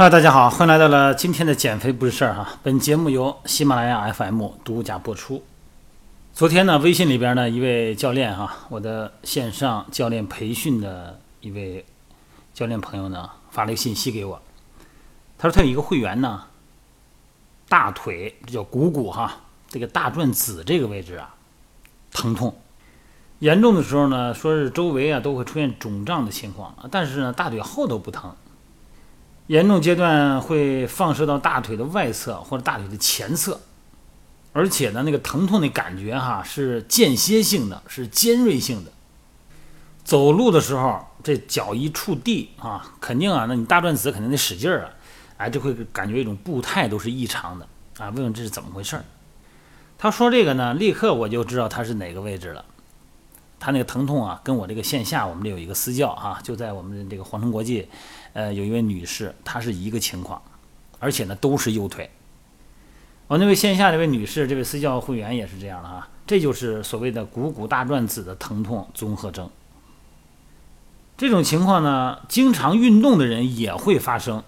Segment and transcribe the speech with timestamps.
[0.00, 2.54] 哈，大家好，欢迎来到了今天的减肥不是事儿哈。
[2.62, 5.44] 本节目由喜马拉雅 FM 独家播出。
[6.32, 11.84] 昨天呢，微信里边呢一位教练哈，我的线上教练培训的一位
[12.54, 14.40] 教练朋友呢发了一个信息给我，
[15.36, 16.44] 他说他有一个会员呢，
[17.68, 21.34] 大腿这叫股骨哈，这个大转子这个位置啊
[22.10, 22.56] 疼痛，
[23.40, 28.34] 严重的时候呢，说是周围啊都会出现肿胀的情况，但是呢大腿后头不疼。
[29.50, 33.60] 严重阶段会放射到大腿的外侧或者大腿的前侧，
[34.52, 38.92] 而且呢，那个疼痛的感觉哈是间歇性的，是尖锐性的。
[40.04, 44.90] 走路的时候，这脚一触地啊，肯定啊，那你大转子肯定得使劲儿啊，
[45.38, 47.66] 哎，就会感觉一种步态都是异常的
[47.98, 48.08] 啊。
[48.10, 49.04] 问问这是怎么回事儿？
[49.98, 52.64] 他说这个呢，立刻我就知道他是哪个位置了。
[53.60, 57.86] 他那个疼痛啊，跟我这个线下我们这有一个私教哈，就在我们这个皇城国际，
[58.32, 60.40] 呃，有一位女士，她是一个情况，
[60.98, 62.08] 而且呢都是右腿。
[63.26, 69.48] 我那位线下这位女士，这位私教会员也是这样的啊，这就是所谓的股骨大转子的疼痛综合征。
[71.18, 74.42] 这种情况呢，经常运动的人也会发生，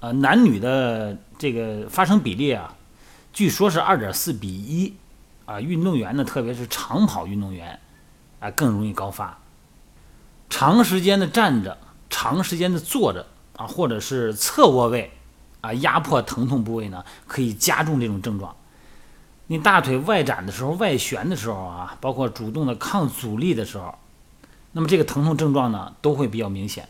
[0.00, 2.74] 呃，男女的这个发生比例啊，
[3.32, 4.92] 据说是二点四比一，
[5.44, 7.78] 啊，运动员呢，特别是长跑运动员。
[8.40, 9.38] 啊，更容易高发。
[10.48, 15.12] 长时间的站着，长时间的坐着啊，或者是侧卧位
[15.60, 18.54] 啊，压迫疼痛部位呢，可以加重这种症状。
[19.48, 23.96] 你大腿外展的时候、外旋的时候啊，包括主动的抗阻力的时候，
[24.72, 26.88] 那么这个疼痛症状呢，都会比较明显。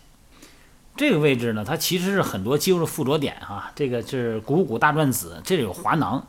[0.96, 3.70] 这个位置呢，它其实是很多肌肉的附着点哈。
[3.74, 6.26] 这个是股骨大转子，这里有滑囊。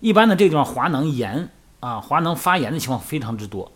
[0.00, 1.48] 一般的这地方滑囊炎
[1.80, 3.72] 啊，滑囊发炎的情况非常之多。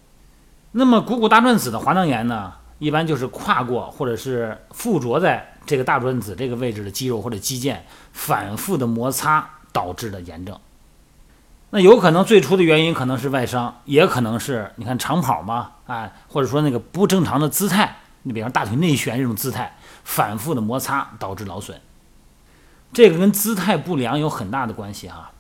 [0.72, 7.78] 那么股骨大转子的滑囊炎呢，一般就是跨过或者是附着在这个大转子这个位置的肌肉或者肌腱
[8.12, 10.58] 反复的摩擦导致的炎症。
[11.70, 21.80] 那有可能最初的原因可能是外伤，也可能是你看长跑嘛，哎，或者说那个不正常的姿态，你比方大腿内旋这种姿态反复的摩擦导致劳损，
[22.92, 25.30] 这个跟姿态不良有很大的关系哈。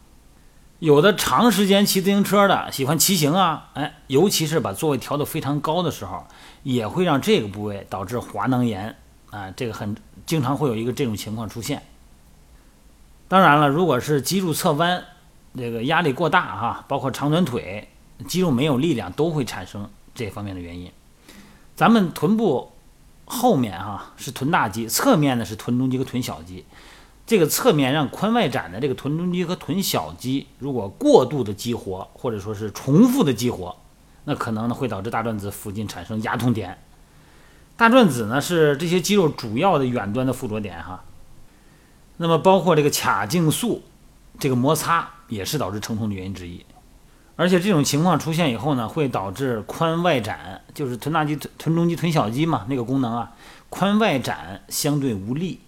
[0.80, 6.26] 有的长时间骑自行车的，喜欢骑行啊，哎，尤其是把座位调得非常高的时候，
[6.62, 8.96] 也会让这个部位导致滑囊炎
[9.30, 11.82] 啊，这个很经常会有一个这种情况出现。
[13.28, 15.04] 当然了，如果是脊柱侧弯，
[15.54, 17.86] 这个压力过大哈，包括长短腿，
[18.26, 20.90] 肌肉没有力量，都会产生这方面的原因。
[21.76, 22.72] 咱们臀部
[23.26, 26.64] 后面哈是臀大肌，侧面呢是臀中肌和臀小肌。
[27.30, 33.76] 这个侧面让髋外展的这个臀中肌和臀小肌，如果过度的激活，或者说是重复的激活，
[34.24, 36.78] 那可能呢会导致大转子附近产生压痛点。
[37.76, 41.04] 大转子呢是这些肌肉主要的远端的附着点哈。
[42.16, 43.84] 那么包括这个髂胫束，
[44.40, 46.66] 这个摩擦也是导致疼痛的原因之一。
[47.36, 53.30] 而且这种情况出现以后呢，会导致髋外展，就是臀大肌、臀中肌、臀小肌嘛那个功能啊，
[53.70, 55.60] 髋外展相对无力。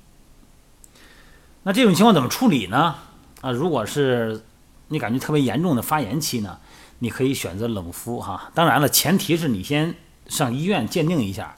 [1.64, 2.96] 那这种情况怎么处理呢？
[3.40, 4.42] 啊，如果是
[4.88, 6.58] 你感觉特别严重的发炎期呢，
[6.98, 8.50] 你可以选择冷敷哈。
[8.54, 9.94] 当然了，前提是你先
[10.26, 11.56] 上医院鉴定一下，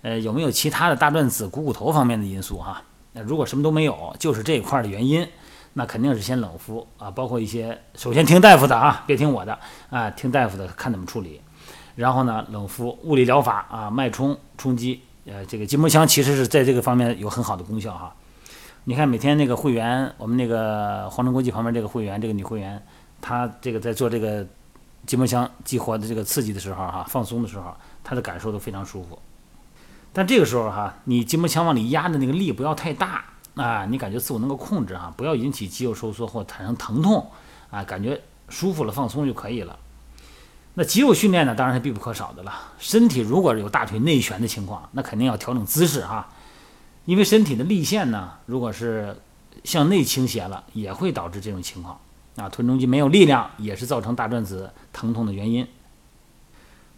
[0.00, 2.82] 呃，有没有其他的大转子、股骨头方面的因素哈。
[3.12, 5.28] 那如果什么都没有，就是这一块的原因，
[5.74, 7.10] 那肯定是先冷敷啊。
[7.10, 9.58] 包括一些，首先听大夫的啊，别听我的
[9.90, 11.40] 啊，听大夫的看怎么处理。
[11.94, 18.14] 然后呢，冷敷、物理疗法啊，脉冲、冲击，呃，这个筋膜枪其实是在这个方面有很好的功效哈。
[18.84, 22.84] 你看，每天那个会员，我们那个皇城国际旁边这个会员，这个女会员，
[23.20, 24.44] 她这个在做这个
[25.06, 27.72] 筋膜枪激活的这个刺激的时候，哈，放松的时候，
[28.02, 29.16] 她的感受都非常舒服。
[30.12, 37.24] 但这个时候，哈，你筋膜枪往里压的那个力不要太大啊，你感觉自我能够控制哈，不要引起肌肉收缩或产生疼痛
[37.70, 39.78] 啊，感觉舒服了放松就可以了。
[40.74, 42.52] 那肌肉训练呢，当然是必不可少的了。
[42.80, 46.28] 身体如果有大腿内旋的情况，那肯定要调整姿势哈。
[47.04, 49.16] 因为身体的力线呢，如果是
[49.64, 51.98] 向内倾斜了，也会导致这种情况
[52.36, 52.48] 啊。
[52.48, 55.66] 臀中肌没有力量，也是造成大转子疼痛的原因。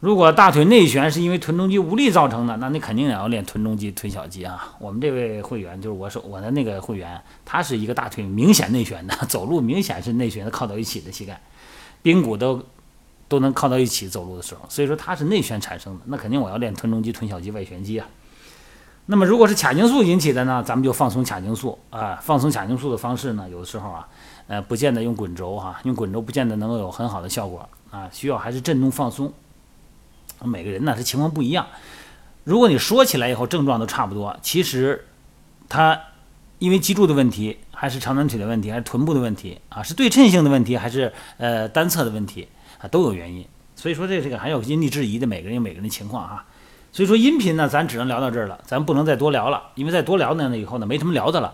[0.00, 4.76] 如果大腿内旋是因为臀中肌无力造成的，那你肯定也要练臀中肌、臀小肌啊。
[4.78, 11.40] 我们这位会员就是我说我的那个会员，他是一个大腿明显内旋的， 走路明显是内旋的，靠到一起的膝盖，
[12.02, 12.62] 髌骨都
[13.26, 18.06] 都能靠到一起走路的时候，所以说他是内旋产生的，那肯定我要练臀中肌、臀小肌、外旋肌啊。
[19.06, 22.18] 那么，如果是髂胫束引起的呢，咱们就放松髂胫束啊。
[22.22, 24.08] 放松髂胫束的方式呢，有的时候啊，
[24.46, 29.30] 呃，不见得用滚轴哈，用滚轴不见得能够有很好的效果啊，需要还是震动放松。
[30.42, 31.66] 每个人呢，他情况不一样。
[32.44, 35.06] 如果你说起来以后症状都差不多，其实
[35.68, 36.00] 它
[36.58, 39.82] 因为脊柱的问题，还是长短腿的问题，还是臀部的问题啊？
[39.82, 42.48] 是对称性的问题，还是呃单侧的问题
[42.80, 42.88] 啊？
[42.88, 43.46] 都有原因。
[43.76, 46.46] 所以说这这个还有因地制宜的，每个人有每个人的情况哈。
[46.94, 51.52] 所以说音频呢，咱只能聊到这儿了，咱不能再多聊了，因为再多聊呢，以后呢没什么聊的了。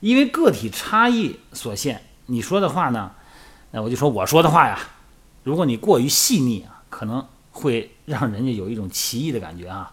[0.00, 3.12] 因为个体差异所限，你说的话呢，
[3.70, 4.78] 那我就说我说的话呀，
[5.42, 9.90] 如果你过于细腻啊，可能会让人家有一种奇异的感觉啊。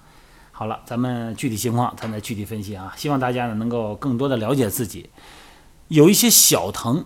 [0.52, 2.94] 好了，咱们具体情况咱再具体分析啊。
[2.98, 5.10] 希望大家呢能够更多的了解自己，
[5.88, 7.06] 有一些小疼、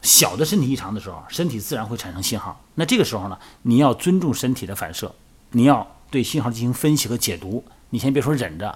[0.00, 2.60] 小的身体异常的时候，身体自然会产生信号。
[2.76, 5.12] 那这个时候呢，你要尊重身体的反射，
[5.50, 7.64] 你要对信号进行分析和解读。
[7.90, 8.68] 你先别说忍着，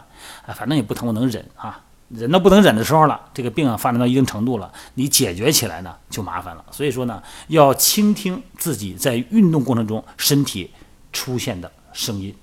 [0.45, 1.85] 啊，反正也不疼，我能忍啊。
[2.09, 6.65] 忍到不能忍的时候了，这个病啊发展到一定程度了，你解决起来呢就麻烦了。
[6.73, 10.71] 所以说呢，要倾听自己在运动过程中身体
[11.13, 12.35] 出现的声音。